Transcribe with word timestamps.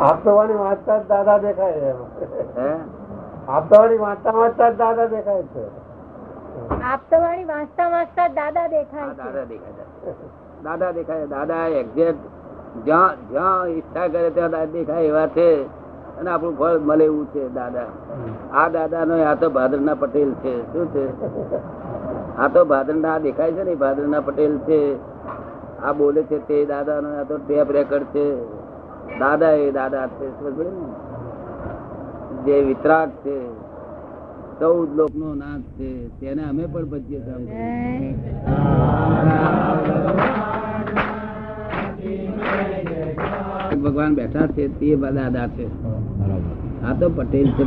આપતવાણી 0.00 0.54
વાંચતા 0.54 0.98
જ 0.98 1.08
દાદા 1.08 1.38
દેખાય 1.38 1.72
છે. 1.72 1.78
એમાં. 1.78 2.80
વાંચતા 3.98 4.32
વાંચતા 4.32 4.70
જ 4.70 4.76
દાદા 4.76 5.06
દેખાય 5.06 5.42
છે. 5.42 5.68
આપતવાણી 6.82 7.44
વાંચતા 7.44 7.88
વાંચતા 7.88 8.28
દાદા 8.28 8.66
દેખાય 8.66 9.08
દાદા 9.08 9.44
દેખાય 9.44 10.14
દાદા 10.64 10.90
દેખાય 10.90 11.26
દાદા 11.26 11.54
એક્ઝેક્ટ 11.54 12.18
જ્યાં 12.84 13.28
જ્યાં 13.28 13.66
ઈચ્છા 13.66 14.08
કરે 14.08 14.30
ત્યાં 14.30 14.50
દાદા 14.50 14.64
દેખાય 14.64 15.04
એવા 15.04 15.26
છે. 15.26 15.82
અને 16.20 16.30
આપણું 16.30 16.58
ફળ 16.58 16.78
મળે 16.78 17.04
એવું 17.04 17.26
છે 17.26 17.48
દાદા. 17.48 17.86
આ 18.54 18.68
દાદા 18.68 19.04
નો 19.04 19.24
આ 19.24 19.34
તો 19.34 19.50
ભાદરના 19.50 19.94
પટેલ 19.94 20.32
છે. 20.32 20.72
શું 20.72 20.94
છે? 20.94 21.08
આ 22.36 22.48
તો 22.48 22.64
ભાદરના 22.64 23.18
દેખાય 23.18 23.52
છે 23.52 23.62
ને 23.62 23.74
ભાદરના 23.74 24.20
પટેલ 24.20 24.58
છે. 24.58 25.11
આ 25.82 25.92
બોલે 25.92 26.22
છે 26.30 26.38
તે 26.46 26.56
દાદા 26.66 27.00
નો 27.00 27.08
આ 27.20 27.24
તો 27.28 27.34
ટેપ 27.46 27.68
રેકર્ડ 27.70 28.06
છે. 28.14 28.26
દાદા 29.18 29.54
એ 29.62 29.70
દાદા 29.70 30.06
જે 32.44 32.56
વિતરાગ 32.66 33.10
છે, 33.24 33.36
ચૌદ 34.58 34.88
લોક 34.96 35.12
નો 35.14 35.28
નાથ 35.34 35.66
છે, 35.76 35.88
તેને 36.18 36.42
અમે 36.50 36.64
પણ 36.72 36.86
ભજીએ 36.90 37.20
ભગવાન 43.82 44.12
બેઠા 44.14 44.46
છે, 44.54 44.64
તે 44.78 44.96
દાદા 44.96 45.48
છે. 45.56 45.66
આ 46.86 46.94
તો 46.98 47.06
પટેલ 47.10 47.48
છે 47.56 47.64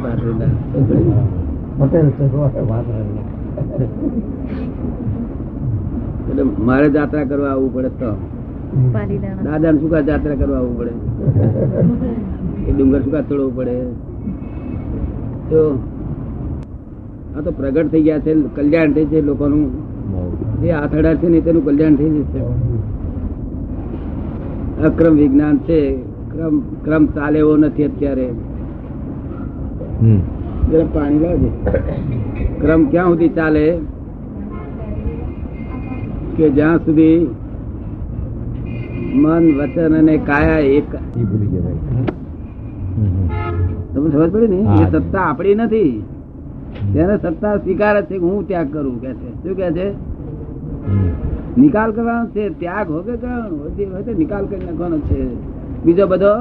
પટેલ 1.77 2.07
છે. 2.15 2.25
એટલે 6.35 6.63
મારે 6.65 6.87
જાત્રા 6.95 7.25
કરવા 7.31 7.51
આવવું 7.55 7.71
પડે 7.73 7.89
તો. 7.99 8.11
દાદા 9.45 9.73
શું 9.79 9.89
કા 9.91 10.03
જાત્રા 10.09 10.35
કરવા 10.35 10.57
આવવું 10.57 10.75
પડે? 10.79 10.93
એ 12.69 12.71
ડુંગર 12.77 13.01
શું 13.03 13.13
ચડવું 13.27 13.51
પડે? 13.57 13.75
તો 15.49 15.59
આ 17.35 17.41
તો 17.45 17.51
પ્રગટ 17.59 17.87
થઈ 17.93 18.03
ગયા 18.07 18.23
છે 18.25 18.31
કલ્યાણ 18.55 18.95
થઈ 18.97 19.07
છે 19.13 19.19
લોકોનું. 19.21 19.63
જે 20.61 20.69
આથડા 20.81 21.15
છે 21.21 21.27
ને 21.29 21.39
તેનું 21.45 21.63
કલ્યાણ 21.67 21.95
થઈ 21.95 22.11
જશે. 22.15 22.41
અક્રમ 24.87 25.13
વિજ્ઞાન 25.15 25.55
છે 25.67 25.79
ક્રમ 26.31 26.55
ક્રમ 26.85 27.03
ચાલે 27.15 27.37
એવો 27.39 27.53
નથી 27.57 27.87
અત્યારે. 27.89 28.27
પાણી 30.95 31.19
લાવજે. 31.23 31.49
ક્રમ 32.61 32.81
ક્યાં 32.91 33.07
સુધી 33.11 33.35
ચાલે? 33.39 33.65
કે 36.37 36.49
જ્યાં 36.49 36.77
સુધી 36.77 37.27
મન 39.13 39.57
વચન 39.57 39.97
અને 39.97 40.17
કાયા 40.17 40.59
એક. 40.59 40.95
તમને 43.93 44.09
ખબર 44.09 44.29
પડી 44.29 44.47
ને? 44.47 44.55
એ 44.55 44.91
સત્તા 44.91 45.21
આપણી 45.21 45.55
નથી. 45.55 46.03
તેને 46.93 47.17
સત્તા 47.17 47.57
સ્વીકાર 47.57 48.05
છે 48.05 48.09
કે 48.09 48.17
હું 48.17 48.47
ત્યાગ 48.47 48.73
કરું 48.73 49.01
કે 49.01 49.13
છે. 49.13 49.43
શું 49.43 49.55
કે 49.55 49.71
છે? 49.71 49.93
નિકાલ 51.57 51.91
કરવાનો 51.91 52.27
છે 52.27 52.49
ત્યાગ 52.49 52.91
હોગે 52.91 53.11
કરવાનો? 53.11 53.57
હોય 53.93 54.03
તે- 54.03 54.13
નિકાલ 54.13 54.45
કરી 54.45 54.65
નાખવાનો 54.65 54.99
છે. 54.99 55.35
બીજો 55.85 56.07
બધો? 56.07 56.35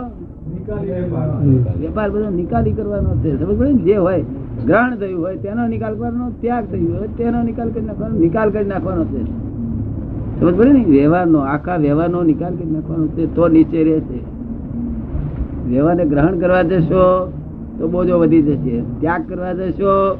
વેપાર 1.80 2.10
બધો 2.10 2.30
નિકાલી 2.30 2.72
કરવાનો 2.72 3.16
છે. 3.16 3.38
સમજ 3.38 3.58
પડે 3.58 3.72
જે 3.72 3.94
હોય 3.94 4.24
ગ્રહણ 4.66 4.96
થયું 4.96 5.22
હોય 5.22 5.36
તેનો 5.36 5.66
નિકાલ 5.66 5.94
કરવાનો 5.94 6.30
ત્યાગ 6.40 6.64
થયું 6.64 6.98
હોય 6.98 7.08
તેનો 7.08 7.42
નિકાલ 7.42 7.70
કરી 7.70 7.86
નાખવાનો 7.86 8.18
નિકાલ 8.18 8.50
કરી 8.50 8.64
નાખવાનો 8.64 9.04
છે. 9.04 9.53
સમજ 10.44 10.56
પડે 10.58 10.72
ને? 10.72 10.84
વ્યવહારનો 10.84 11.38
આખા 11.38 11.76
વ્યવહારનો 11.76 12.22
નિકાલ 12.22 12.54
કરી 12.54 12.70
નાખવાનો 12.70 13.06
છે 13.06 13.34
તો 13.34 13.48
નીચે 13.48 13.84
રહે 13.84 14.00
છે. 14.00 14.20
વ્યવહારને 15.68 16.04
ગ્રહણ 16.04 16.38
કરવા 16.38 16.62
જશો 16.62 17.32
તો 17.78 17.88
બોજો 17.88 18.18
વધી 18.18 18.42
જશે. 18.42 18.82
ત્યાગ 19.00 19.22
કરવા 19.28 19.52
જશો 19.52 20.18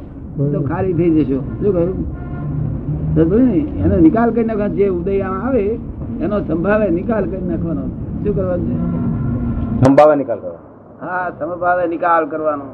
તો 0.53 0.61
ખાલી 0.61 0.93
થઈ 0.93 1.11
જશો. 1.11 1.41
શું 1.41 1.73
કહ્યું? 1.73 1.97
સમજ 3.15 3.31
પડી 3.31 3.43
ને? 3.43 3.85
એનો 3.85 3.97
નિકાલ 3.97 4.31
કરી 4.31 4.45
નાખવાનો 4.45 4.75
જે 4.75 4.89
ઉદય 4.89 5.21
આવે 5.21 5.79
એનો 6.21 6.41
સંભાવે 6.41 6.91
નિકાલ 6.91 7.25
કરી 7.25 7.49
નાખવાનો. 7.49 7.83
શું 8.25 8.37
કરવાનું 8.37 8.67
છે? 8.71 8.77
સંભાવે 9.85 10.15
નિકાલ 10.17 10.39
કરવાનો. 10.39 10.63
હા 11.01 11.31
સંભાવે 11.31 11.87
નિકાલ 11.87 12.25
કરવાનો. 12.25 12.65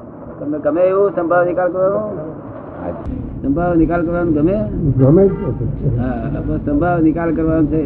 તમને 0.41 0.59
ગમે 0.59 0.81
એવું 0.81 1.11
સંભાવે 1.17 1.49
નિકાલ 1.50 1.69
કરવાનો. 1.69 3.19
સંભાવ 3.43 3.75
નિકાલ 3.75 4.03
કરવાનો 4.06 4.33
ગમે? 4.33 4.56
ગમે 4.99 5.27
હા 5.99 6.41
બસ 6.47 6.61
સંભાવ 6.67 7.01
નિકાલ 7.01 7.34
કરવાનો 7.34 7.67
છે. 7.67 7.83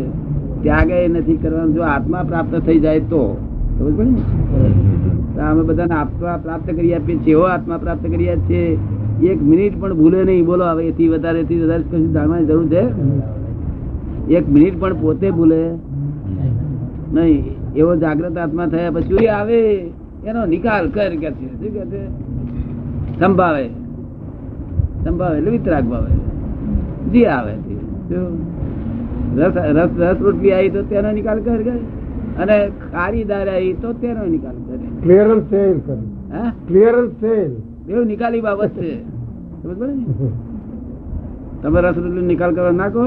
ત્યાગે 0.63 1.09
નથી 1.09 1.37
કરવાનો. 1.37 1.73
જો 1.73 1.83
આત્મા 1.83 2.23
પ્રાપ્ત 2.23 2.55
થઈ 2.67 2.81
જાય 2.81 3.01
તો. 3.01 3.37
સમજ 3.79 3.97
પડે 3.97 4.11
ને? 4.11 5.43
અમે 5.43 5.63
બધાને 5.63 5.95
આત્મા 5.95 6.37
પ્રાપ્ત 6.37 6.67
કરી 6.67 6.95
આપીએ 6.95 7.17
છીએ. 7.17 7.31
એવો 7.31 7.43
આત્મા 7.43 7.77
પ્રાપ્ત 7.77 8.03
કરી 8.03 8.31
આપીએ 8.31 8.49
છીએ 8.49 9.33
એક 9.33 9.43
મિનિટ 9.43 9.81
પણ 9.81 9.95
ભૂલે 9.95 10.25
નહીં. 10.25 10.47
બોલો 10.47 10.65
હવે 10.65 10.89
એથી 10.89 11.09
વધારે 11.09 11.41
એથી 11.41 11.63
વધારે 11.63 11.83
કશું 11.83 12.13
જાણવાની 12.13 12.47
જરૂર 12.47 12.67
છે? 12.67 12.83
એક 14.35 14.49
મિનિટ 14.49 14.81
પણ 14.81 14.93
પોતે 14.93 15.31
ભૂલે? 15.31 15.63
નહીં. 17.13 17.45
એવો 17.77 17.97
જાગ્રત 17.97 18.39
આત્મા 18.39 18.67
થયા 18.67 18.91
પછી 18.91 19.27
આવે. 19.27 19.61
એનો 20.27 20.47
નિકાલ 20.47 20.89
કર 20.89 21.09
કે 21.09 21.31
છે. 21.31 21.49
શું 21.53 21.73
કે 21.73 21.85
છે? 21.87 22.03
સંભાવે 23.21 23.84
સંભાવે 25.05 25.37
એટલે 25.39 25.51
વિતરાગ 25.51 25.85
ભાવે 25.85 26.13
જે 27.13 27.27
આવે 27.27 27.55
રસ 29.39 29.57
રસ 29.77 29.91
રસ 29.99 30.17
રોટલી 30.21 30.53
આવી 30.53 30.71
તો 30.71 30.83
તેનો 30.83 31.13
નિકાલ 31.13 31.39
કર. 31.39 31.59
અને 32.41 32.57
ખારી 32.93 33.25
આવી 33.33 33.73
તો 33.83 33.93
તેનો 33.93 34.27
નિકાલ 34.27 34.57
કરે. 34.67 34.87
ક્લિયરન્સ 35.03 35.45
સેલ 35.51 35.79
કરે. 35.87 35.97
હા? 36.33 36.53
ક્લિયરન્સ 36.69 37.13
સેલ 37.21 37.51
એવું 37.89 38.07
નિકાલી 38.07 38.41
બાબત 38.41 38.69
છે. 38.69 38.93
સમજ 39.63 39.81
ને? 39.81 40.05
તમે 41.63 41.81
રસ 41.81 41.97
રોટલી 41.97 42.27
નિકાલ 42.27 42.55
કરવા 42.55 42.71
નાખો 42.71 43.05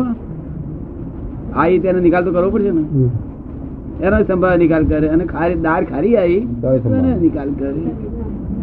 આવી 1.55 1.79
તેનો 1.79 1.99
નિકાલ 1.99 2.23
તો 2.23 2.31
કરવો 2.31 2.49
પડશે 2.49 2.71
ને. 2.71 2.83
એનો 4.05 4.17
સંભાવ 4.23 4.57
નિકાલ 4.57 4.83
કરે. 4.85 5.07
અને 5.07 5.25
ખારી 5.25 5.55
દાળ 5.55 5.83
ખારી 5.83 6.17
આવી 6.17 6.41
તો 6.61 6.95
નિકાલ 7.21 7.49
કરે. 7.59 7.71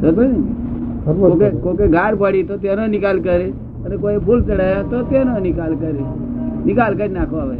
સમજ 0.02 0.18
ને? 0.18 0.63
કોકે 1.04 1.86
ગાર 1.88 2.12
પડી 2.14 2.46
તો 2.48 2.56
તેનો 2.56 2.86
નિકાલ 2.86 3.18
કરે 3.20 3.48
અને 3.84 3.96
કોઈ 3.96 4.18
ભૂલ 4.26 4.40
ચડાયા 4.42 4.88
તો 4.90 5.02
તેનો 5.02 5.32
નિકાલ 5.38 5.72
કરે. 5.74 6.04
નિકાલ 6.66 6.92
કરી 6.94 7.08
નાખો 7.08 7.36
હવે. 7.36 7.58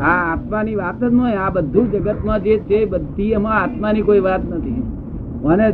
આ 0.00 0.20
આત્માની 0.32 0.76
વાત 0.82 1.00
જ 1.00 1.12
નહીં 1.12 1.38
આ 1.44 1.50
બધું 1.50 1.86
જગતમાં 1.92 2.42
જે 2.42 2.54
છે 2.68 2.78
બધી 2.86 3.32
એમાં 3.32 3.56
આત્માની 3.62 4.06
કોઈ 4.08 4.22
વાત 4.28 4.42
નથી. 4.54 4.82
મને 5.44 5.66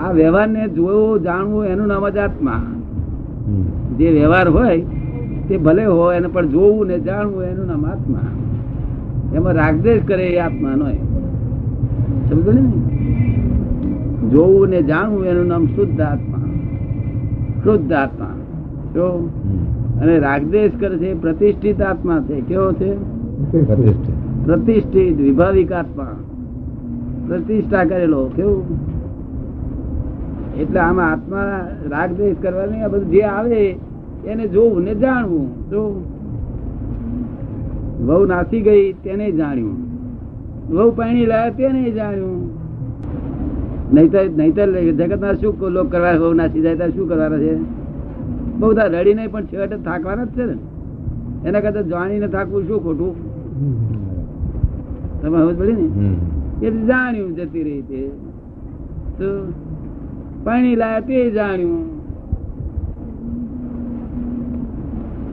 આ 0.00 0.10
વ્યવહારને 0.12 0.62
જોવું 0.68 1.22
જાણવું 1.22 1.64
એનું 1.66 1.86
નામ 1.86 2.08
જ 2.08 2.18
આત્મા. 2.18 2.62
જે 3.98 4.08
વ્યવહાર 4.10 4.48
હોય 4.48 4.76
તે 5.48 5.54
ભલે 5.56 5.84
હોય 5.84 6.16
એને 6.16 6.28
પણ 6.28 6.46
જોવું 6.48 6.86
ને 6.86 6.96
જાણવું 6.98 7.42
એનું 7.44 7.66
નામ 7.66 7.84
આત્મા. 7.84 8.28
એમાં 9.36 9.54
રાગદેશ 9.54 10.04
કરે 10.06 10.24
એ 10.34 10.38
આત્મા 10.40 10.74
નો 10.76 10.86
સમજો 12.28 12.52
ને? 12.52 12.62
જોવું 14.30 14.68
ને 14.68 14.82
જાણવું 14.82 15.24
એનું 15.24 15.46
નામ 15.46 15.66
શુદ્ધ 15.66 16.00
આત્મા. 16.00 16.44
શુદ્ધ 17.64 17.92
આત્મા. 17.92 18.26
જો? 18.94 19.30
અને 20.00 20.18
રાગદેશ 20.18 20.72
કરે 20.80 20.98
છે 20.98 21.20
પ્રતિષ્ઠિત 21.20 21.82
આત્મા 21.82 22.20
છે. 22.20 22.40
કેવો 22.40 22.72
છે? 22.72 22.94
પ્રતિષ્ઠિત. 24.46 25.20
વિભાવિક 25.20 25.72
આત્મા. 25.72 26.16
પ્રતિષ્ઠા 27.28 27.84
કરેલો. 27.84 28.30
કેવું? 28.36 28.64
એટલે 30.60 30.80
આમાં 30.80 31.12
આત્મા 31.12 31.68
રાગદેશ 31.90 32.36
કરવાની 32.42 32.80
આ 32.80 32.88
બધું 32.88 33.10
જે 33.10 33.22
આવે 33.22 33.76
એને 34.26 34.48
જોવું 34.48 34.82
ને 34.82 34.94
જાણવું. 34.94 35.70
જો? 35.70 36.04
વહુ 38.06 38.26
નાસી 38.26 38.60
ગઈ 38.60 38.92
તેને 38.92 39.32
જાણ્યું. 39.32 39.76
વહુ 40.70 40.90
પાણી 40.90 41.26
લાયા 41.26 41.50
તેને 41.50 41.90
જાણ્યું. 41.90 42.59
નહીતર 43.94 44.24
નહીતર 44.38 44.66
શું 45.40 45.52
લોક 45.76 45.86
કરવા 45.92 46.16
બહુ 46.22 46.32
નાસી 46.40 46.62
જાય 46.64 46.90
શું 46.96 47.06
કરવાના 47.10 47.40
છે? 47.44 47.54
બહુ 48.58 48.66
બધા 48.70 48.88
રડી 48.94 49.14
નહીં 49.14 49.30
પણ 49.32 49.44
છેવટે 49.50 49.76
થાકવાના 49.86 50.24
જ 50.24 50.32
છે 50.36 50.44
ને. 50.50 50.56
એના 51.46 51.60
કરતા 51.60 51.82
જાણીને 51.92 52.28
થાકવું 52.34 52.62
શું 52.68 52.80
ખોટું? 52.84 53.12
તમે 55.20 55.38
સમજ 55.38 55.56
પડી 55.60 55.76
ને? 55.80 55.86
એ 56.66 56.68
જાણ્યું 56.88 57.32
જતી 57.36 57.64
રહી 57.66 57.82
તે 57.88 58.00
પાણી 60.44 60.76
લાયા 60.82 61.06
તે 61.08 61.16
જાણ્યું. 61.30 61.86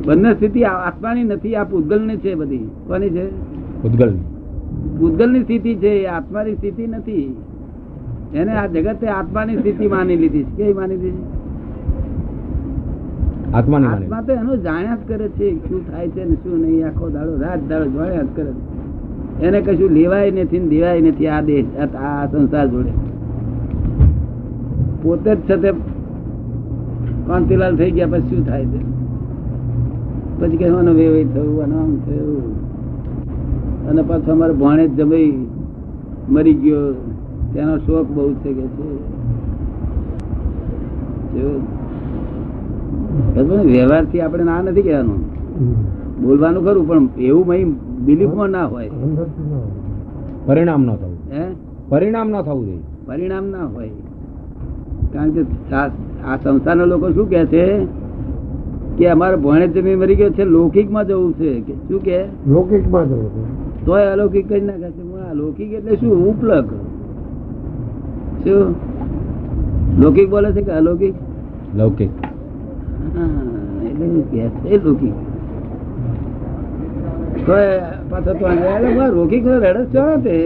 બંને 0.05 0.29
સ્થિતિ 0.33 0.61
આ 0.63 0.77
આત્માની 0.87 1.23
નથી 1.23 1.55
આ 1.55 1.65
પૂતગલની 1.71 2.17
છે 2.23 2.31
બધી. 2.35 2.67
કોની 2.87 3.11
છે? 3.17 3.25
પૂતગલ 3.81 4.11
પૂતગલની 4.99 5.43
સ્થિતિ 5.43 5.71
છે 5.83 5.93
આત્માની 6.15 6.55
સ્થિતિ 6.55 6.87
નથી. 6.87 7.27
એને 8.33 8.51
આ 8.51 8.67
જગતે 8.67 9.07
આત્માની 9.07 9.57
સ્થિતિ 9.57 9.87
માની 9.87 10.15
લીધી 10.15 10.43
છે. 10.43 10.57
કેવી 10.57 10.73
માની 10.73 10.97
લીધી 10.97 11.25
આત્માની 13.53 13.87
આત્મા 13.87 14.21
તો 14.21 14.33
એનું 14.33 14.63
જાણ્યા 14.63 14.95
જ 14.95 15.07
કરે 15.07 15.27
છે 15.27 15.47
શું 15.69 15.91
થાય 15.91 16.07
છે 16.07 16.23
ને 16.29 16.35
શું 16.35 16.59
નહીં 16.61 16.87
આખો 16.87 17.09
દાડો 17.09 17.33
રાત 17.41 17.61
દાડો 17.69 17.85
જોયા 17.85 18.21
જ 18.21 18.27
કરે 18.35 18.51
એને 19.41 19.61
કશું 19.61 19.91
લેવાય 19.91 20.31
નથી 20.31 20.59
ને 20.59 20.67
દેવાય 20.67 21.01
નથી 21.01 21.27
આ 21.27 21.41
દેશ 21.41 21.65
આ 22.03 22.27
સંસાર 22.31 22.67
જોડે. 22.67 22.91
પોતે 25.01 25.35
જ 25.35 25.39
છે 25.39 25.55
તે 25.57 25.71
કાંતિલાલ 27.27 27.75
થઈ 27.75 27.91
ગયા 27.91 28.07
પછી 28.07 28.29
શું 28.29 28.45
થાય 28.47 28.65
છે? 28.65 28.79
પછી 30.39 30.57
કહેવાનું 30.57 30.95
વેવાઈ 30.95 31.27
થયું 31.33 31.61
આમ 31.79 31.91
થયું. 32.05 32.47
અને 33.89 34.01
પાછું 34.01 34.31
અમારે 34.31 34.53
ભણે 34.53 34.87
જ 34.87 34.95
જમાઈ 34.95 35.47
મરી 36.29 36.53
ગયો. 36.53 36.93
તેનો 37.57 37.77
શોખ 37.77 38.07
બહુ 38.07 38.33
છે 38.33 38.53
કે 38.53 38.65
છે. 38.67 38.87
વ્યવહારથી 43.65 44.21
આપણે 44.21 44.43
ના 44.43 44.61
નથી 44.61 44.81
કહેવાનું. 44.81 45.19
બોલવાનું 46.21 46.65
ખરું 46.65 46.87
પણ 46.87 47.19
એવું 47.19 47.47
મહી 47.47 47.63
બિલીફમાં 48.05 48.49
ના 48.49 48.65
હોય. 48.65 48.89
પરિણામ 50.45 50.81
ન 50.83 50.95
થવું. 50.95 51.17
હે? 51.33 51.43
પરિણામ 51.89 52.29
ન 52.29 52.41
થવું 52.41 52.65
જોઈએ. 52.65 52.79
પરિણામ 53.05 53.45
ના 53.45 53.65
હોય. 53.65 53.89
કારણ 55.13 55.29
કે 55.29 55.41
આ 56.25 56.37
સંસ્થાના 56.43 56.85
લોકો 56.85 57.09
શું 57.11 57.29
કે 57.29 57.45
છે? 57.45 57.65
કે 58.97 59.07
અમારે 59.09 59.35
ભણે 59.35 59.67
જમી 59.67 59.95
મરી 59.95 60.15
ગયો 60.15 60.29
છે 60.29 60.43
લૌકિકમાં 60.43 61.07
જવું 61.07 61.33
છે. 61.33 61.61
કે 61.61 61.73
શું 61.73 62.03
કે 62.03 62.25
લૌકિકમાં 62.47 63.09
જવું 63.09 63.29
છે. 63.29 63.85
તોય 63.85 64.05
અલૌકિક 64.05 64.53
જ 64.53 64.63
ના 64.63 64.73
કહે 64.73 64.91
છે 64.91 65.29
અલૌકિક 65.29 65.73
એટલે 65.73 65.95
શું? 65.95 66.13
ઉપલક 66.29 66.65
શું? 68.43 68.75
લૌકિક 70.01 70.27
બોલે 70.29 70.49
છે 70.55 70.61
કે 70.67 70.71
અલૌકિક? 70.79 71.15
લૌકિક. 71.75 72.11
એટલે 73.87 74.77
લૌકિક. 74.85 75.15
તોય 77.45 77.69
પાછો 78.09 78.31
તો 78.39 78.45
આને 78.45 78.65
અરે 78.75 78.89
વાહ, 78.97 79.09
લૌકિક 79.17 79.43
નો 79.45 79.53
રડસ 79.63 79.87
છો 79.95 80.03
તે. 80.25 80.37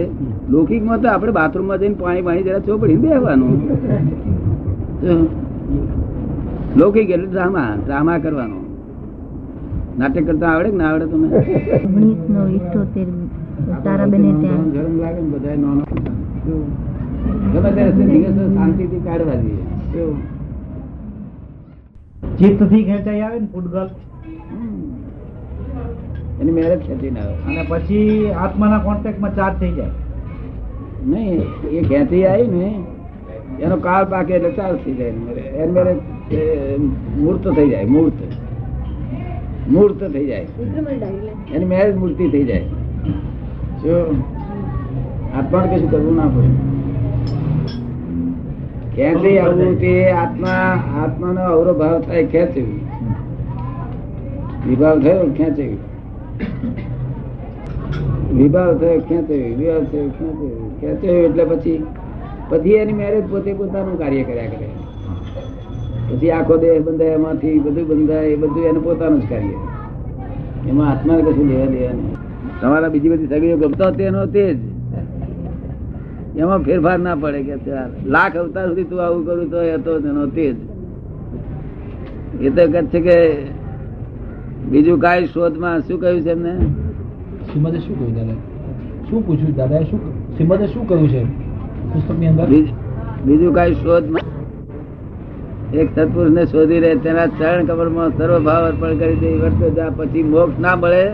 લૌકિકમાં 0.52 0.98
તો 1.02 1.06
આપણે 1.08 1.32
બાથરૂમમાં 1.38 1.78
જઈને 1.82 1.96
પાણી 2.02 2.24
પાણી 2.26 2.46
જરા 2.48 2.66
ચોપડી 2.66 2.98
બેહવાનું. 3.04 3.54
શું? 5.02 5.20
લૌકિક 6.80 7.08
એટલે 7.10 7.28
ડ્રામા 7.32 7.70
ડ્રામા 7.84 8.18
કરવાનો. 8.24 8.58
નાટક 9.98 10.24
કરતા 10.28 10.50
આવડે 10.52 10.68
કે 10.70 10.76
ના 10.80 10.88
આવડે 10.90 11.06
તમે 11.12 11.26
ત્યાં. 14.42 14.64
ગરમ 14.74 14.94
લાગે 15.02 15.20
ને 15.20 15.28
બધાય 15.34 15.58
નાનો. 15.64 15.84
શું? 16.44 16.62
ગમે 17.52 17.70
તે 17.76 17.82
રસ્તે 17.88 18.04
દિવસો 18.12 18.44
શાંતિથી 18.54 19.02
કાઢવા 19.08 19.40
જોઈએ. 19.42 20.14
ચિત્તથી 22.38 22.84
ખેંચાઈ 22.88 23.22
આવે 23.26 23.38
ને 23.40 23.48
ફૂટગલ? 23.52 23.88
એની 26.40 26.54
મેરેજ 26.58 26.80
ખેંચીને 26.86 27.20
આવે. 27.24 27.34
અને 27.48 27.62
પછી 27.70 28.30
આત્માના 28.44 28.80
કોન્ટેક્ટ 28.86 29.28
ચાર્જ 29.40 29.60
થઈ 29.60 29.74
જાય. 29.76 29.94
નહીં 31.10 31.40
એ 31.76 31.84
ખેંચી 31.90 32.24
આવી 32.30 32.48
ને 32.56 32.66
એનો 33.66 33.76
કાળ 33.86 34.04
પાકે 34.14 34.32
એટલે 34.38 34.50
ચાલ 34.58 34.74
થઈ 34.84 34.96
જાય. 35.00 35.12
એની 35.60 35.74
મેરેજ 35.78 35.98
મૂર્ત 37.20 37.44
થઈ 37.56 37.68
જાય 37.70 37.86
મૂર્ત. 37.94 38.18
મૂર્ત 39.76 40.00
થઈ 40.16 40.26
જાય. 40.26 40.46
એની 41.54 41.70
મેરેજ 41.74 41.94
મૂર્તિ 42.02 42.24
થઈ 42.34 42.44
જાય. 42.44 42.66
જો 43.84 43.94
આત્માને 45.38 45.66
કશું 45.72 45.90
કરવું 45.90 46.16
ના 46.16 46.30
પડે. 46.36 46.71
ખેંચી 48.96 49.38
આવવું 49.38 49.80
તે 49.80 50.10
આત્મા, 50.10 50.82
આત્માનો 51.02 51.40
અવરો 51.40 51.74
ભાવ 51.74 52.00
થાય 52.00 52.26
ખેંચવું. 52.26 52.80
વિભાવ 54.68 55.00
થયો, 55.00 55.34
ખેંચવી. 55.36 55.76
વિભાવ 58.34 58.78
થયો, 58.78 58.98
ખેંચવી. 58.98 59.54
વિભાવ 59.54 59.84
થયો, 59.84 60.08
ખેંચવી. 60.08 60.70
ખેંચવી 60.80 61.10
એટલે 61.10 61.44
પછી 61.44 61.86
પછી 62.48 62.70
એની 62.70 62.92
મેરેજ 62.92 63.24
પોતે 63.30 63.52
પોતાનું 63.52 63.98
કાર્ય 63.98 64.22
કર્યા 64.22 64.46
કરે. 64.46 64.68
પછી 66.10 66.30
આખો 66.30 66.56
દેહ 66.56 66.80
બંધાય, 66.80 67.08
એમાંથી 67.08 67.58
બધું 67.58 67.88
બંધાય, 67.88 68.26
એ 68.26 68.36
બધું 68.36 68.64
એનું 68.64 68.84
પોતાનું 68.84 69.20
જ 69.20 69.28
કાર્ય. 69.30 69.48
એમાં 70.68 70.90
આત્માને 70.90 71.22
કશું 71.22 71.48
લેવા 71.48 71.66
દેવા 71.66 71.92
નહીં. 71.92 72.16
તમારા 72.60 72.88
બીજી 72.88 73.08
બધી 73.08 73.26
સગીઓ 73.26 73.56
ગમતા 73.56 73.90
તેનો 73.90 74.26
તે 74.26 74.54
જ. 74.54 74.71
એમાં 76.36 76.58
ફેરફાર 76.58 76.98
ના 76.98 77.14
પડે 77.14 77.42
કે 77.42 77.52
લાખ 78.06 78.36
અવતાર 78.36 78.68
સુધી 78.68 78.84
તું 78.84 79.04
આવું 79.04 79.26
કરું 79.26 79.50
તો 79.50 79.56
હતો 79.74 80.00
તેનો 80.00 80.26
તે 80.26 80.52
જ. 80.52 80.56
એ 82.40 82.50
તો 82.50 82.72
કહે 82.72 82.82
છે 82.82 83.00
કે 83.00 83.36
બીજું 84.70 84.98
કાંઈ 84.98 85.24
શોધમાં 85.24 85.80
શું 85.80 86.00
કહ્યું 86.00 86.20
છે 86.20 86.30
એમને? 86.30 86.56
શ્રીમદે 86.56 87.78
શું 87.78 87.98
કહ્યું 87.98 88.14
દાદા 88.14 88.32
શું 89.10 89.26
પૂછ્યું? 89.26 89.56
દાદાએ 89.56 89.84
શું 89.84 90.00
શ્રીમદે 90.36 90.66
શું 90.66 90.88
કહ્યું 90.88 91.08
છે? 91.08 91.24
પુસ્તકની 91.92 92.26
અંદર? 92.26 92.46
બીજ- 92.46 93.54
કાંઈ 93.54 93.72
શોધમાં? 93.72 94.32
એક 95.72 95.88
સત્પુરુષ 95.94 96.30
ને 96.30 96.46
શોધી 96.46 96.80
રહે 96.80 96.94
તેના 96.94 97.26
ચરણ 97.26 97.64
કમરમાં 97.64 98.10
સર્વ 98.10 98.44
ભાવ 98.44 98.64
અર્પણ 98.64 98.98
કરી 98.98 99.16
દે 99.16 99.34
વર્તો 99.34 99.70
જા 99.70 99.90
પછી 99.96 100.22
મોક્ષ 100.22 100.60
ના 100.60 100.76
મળે 100.76 101.10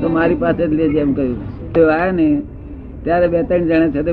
તો 0.00 0.08
મારી 0.08 0.34
પાસે 0.34 0.66
જ 0.66 0.70
લેજે 0.70 0.98
એમ 0.98 1.12
કહ્યું. 1.12 1.36
તે 1.72 1.84
આયા 1.84 2.12
ને 2.12 2.42
ત્યારે 3.04 3.26
બે 3.32 3.38
ત્રણ 3.48 3.64
જણા 3.68 3.90
સાથે 3.94 4.12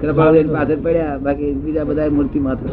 કૃપાળુની 0.00 0.52
પાસે 0.56 0.72
જ 0.76 0.78
પડ્યા. 0.84 1.18
બાકી 1.24 1.52
બીજા 1.64 1.84
બધા 1.88 2.10
મૂર્તિ 2.18 2.38
માથે. 2.46 2.68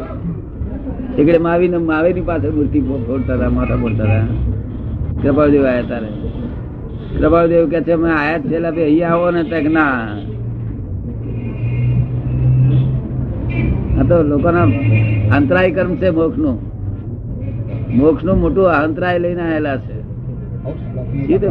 એકડે 1.20 1.38
માવી 1.46 1.70
ને 1.72 1.78
માવેની 1.90 2.26
પાછળ 2.28 2.52
મૂર્તિ 2.58 2.78
ફોડતા 3.08 3.34
હતા 3.38 3.50
માથા 3.56 3.78
ફોડતા 3.82 4.06
હતા. 4.10 4.26
કૃપાળદેવ 5.22 5.62
આવ્યા 5.66 5.88
તારે 5.90 6.10
કૃપાળદેવ 7.18 7.64
કે 7.72 7.78
છે 7.86 7.92
અમે 7.98 8.08
આયા 8.20 8.40
જ 8.42 8.44
છે 8.50 8.56
એટલે 8.56 8.70
ભઈ 8.76 8.86
અહીંયા 8.88 9.14
આવો 9.14 9.26
ને 9.36 9.42
તક 9.50 9.66
ના. 9.76 9.96
આ 13.98 14.04
તો 14.08 14.16
લોકોના 14.30 14.66
અંતરાય 15.36 15.70
કર્મ 15.76 15.92
છે 16.00 16.08
મોક્ષનું 16.18 16.56
મોક્ષનું 17.98 18.36
મોટું 18.42 18.66
અંતરાય 18.82 19.18
લઈને 19.24 19.42
આવેલા 19.46 19.78
છે. 19.86 19.96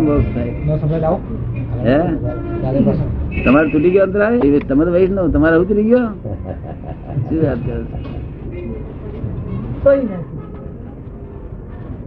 મોક્ષ 0.07 0.29
થાય? 0.33 0.51
હે? 1.85 1.99
તમારે 3.45 3.69
તૂટી 3.69 3.89
ગયો 3.89 4.03
અંતરાય? 4.03 4.37
એ 4.37 4.59
તમે 4.59 4.85
તો 4.85 4.91
વૈષ્ણવ 4.91 5.31
તમારે 5.31 5.57
ઉતરી 5.57 5.83
ગયો? 5.83 5.97
શું 5.97 7.43
વાત 7.43 7.57
કરો 7.57 7.83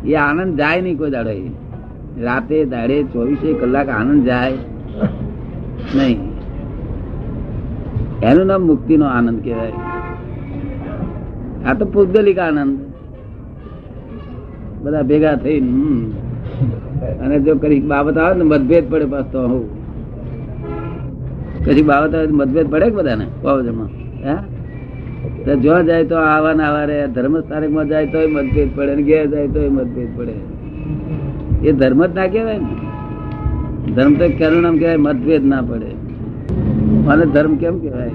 એ 0.05 0.15
આનંદ 0.15 0.59
જાય 0.59 0.81
નહીં 0.81 0.99
કોઈ 0.99 1.11
દાડો 1.11 1.31
રાતે 2.23 2.65
દાડે 2.65 3.03
ચોવીસે 3.03 3.53
કલાક 3.53 3.89
આનંદ 3.89 4.25
જાય 4.25 4.53
નહીં. 5.95 6.21
એનું 8.23 8.47
નામ 8.47 8.63
મુક્તિ 8.63 8.97
નો 8.97 9.07
આનંદ 9.07 9.45
કહેવાય. 9.45 9.73
આ 11.67 11.75
તો 11.75 11.85
પૌદ્ગલિક 11.85 12.39
આનંદ. 12.39 12.79
બધા 14.83 15.03
ભેગા 15.03 15.35
થઈને 15.35 15.71
હમ. 15.71 16.13
અને 17.07 17.41
જો 17.41 17.55
કઈ 17.55 17.81
બાબત 17.81 18.19
આવે 18.19 18.39
ને 18.39 18.45
મતભેદ 18.45 18.91
પડે 18.91 19.05
તો 19.05 19.49
હું. 19.49 19.81
કશી 21.65 21.83
બાબત 21.83 22.15
આવે 22.15 22.27
મતભેદ 22.27 22.71
પડે 22.71 22.85
કે 22.85 22.91
બધાને? 22.91 23.27
બાબતમાં 23.45 23.87
હા? 24.29 24.45
જો 25.55 25.83
જાય 25.83 26.05
તો 26.05 26.17
આવા 26.17 26.53
ને 26.53 26.63
આવા 26.63 26.85
રે, 26.85 27.07
ધર્મ 27.07 27.41
સ્થાનકમાં 27.41 27.89
જાય 27.89 28.07
તોય 28.07 28.27
મતભેદ 28.27 28.69
પડે 28.77 28.95
ને 28.95 29.03
ઘેર 29.03 29.27
જાય 29.27 29.49
તોય 29.49 29.69
મતભેદ 29.69 30.09
પડે. 30.19 30.33
એ 31.69 31.73
ધર્મ 31.73 32.07
જ 32.07 32.15
ના 32.15 32.27
કહેવાય 32.27 32.59
ને. 32.59 32.67
ધર્મ 33.93 34.15
તો 34.15 34.29
કેનું 34.29 34.63
નામ 34.63 34.79
કહેવાય, 34.79 34.97
મતભેદ 34.97 35.47
ના 35.47 35.63
પડે. 35.63 35.87
અને 37.09 37.27
ધર્મ 37.27 37.57
કેમ 37.57 37.79
કહેવાય? 37.79 38.11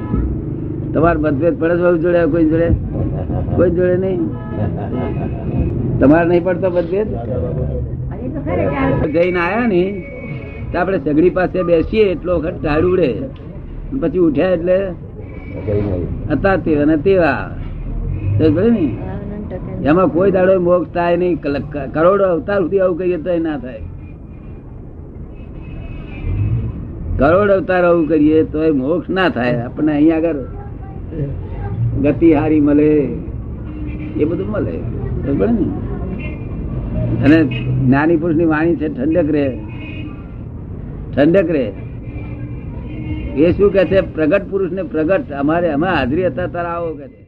તમારે 0.94 1.20
મતભેદ 1.20 1.60
પડે 1.60 1.76
છે 1.76 1.98
જોડે 1.98 2.26
કોઈ 2.26 2.46
જોડે? 2.46 2.70
કોઈ 3.56 3.70
જોડે 3.70 3.98
નહીં. 3.98 4.20
તમારે 6.00 6.30
નહીં 6.30 6.44
પડતો 6.44 6.70
મતભેદ? 6.70 7.08
જઈને 9.14 9.40
આયા 9.40 9.68
ને, 9.68 10.06
તો 10.74 10.80
આપણે 10.80 10.98
સગડી 10.98 11.30
પાસે 11.30 11.64
બેસીએ 11.64 12.04
એટલો 12.04 12.38
વખત 12.40 12.64
ટાળ 12.64 12.86
ઉડે. 12.86 13.14
પછી 14.02 14.18
ઉઠ્યા 14.18 14.50
એટલે 14.50 14.78
હતા 16.30 16.56
તેવા 16.56 16.82
અને 16.82 16.98
તેવા. 16.98 17.52
ને? 18.72 18.98
એમાં 19.86 20.08
કોઈ 20.08 20.32
દાડો 20.32 20.60
મોક્ષ 20.60 20.94
થાય 20.94 21.18
નહીં. 21.18 21.42
કરોડો 21.94 22.24
અવતાર 22.24 22.62
સુધી 22.62 22.80
આવું 22.80 22.98
કહીએ 22.98 23.18
તો 23.18 23.38
ના 23.40 23.58
થાય. 23.58 23.82
કરોડ 27.18 27.52
અવતાર 27.52 27.86
આવું 27.86 28.08
કરીએ 28.08 28.44
તો 28.44 28.74
મોક્ષ 28.74 29.10
ના 29.10 29.30
થાય. 29.30 29.62
આપણને 29.62 29.92
અહીંયા 29.92 30.18
આગળ 30.18 30.36
ગતિ 32.02 32.34
હારી 32.34 32.60
મળે. 32.60 32.94
એ 34.18 34.26
બધું 34.26 34.48
મળે. 34.48 34.78
બરાબર 35.26 35.48
ને? 35.48 35.95
અને 36.96 37.44
જ્ઞાની 37.44 38.18
પુરુષની 38.18 38.46
વાણી 38.46 38.76
છે, 38.76 38.88
ઠંડક 38.88 39.32
રે 39.32 39.58
ઠંડક 41.16 41.50
રે 41.50 41.74
એ 43.38 43.52
શું 43.52 43.74
કે 43.74 43.86
છે? 43.86 44.02
પ્રગટ 44.02 44.50
પુરુષ 44.50 44.72
ને 44.72 44.84
પ્રગટ. 44.84 45.32
અમારે, 45.32 45.72
અમે 45.72 45.88
હાજરી 45.88 46.26
હતા, 46.26 46.48
તારા 46.48 46.70
આવો 46.70 46.94
કે 46.94 47.08
છે. 47.08 47.25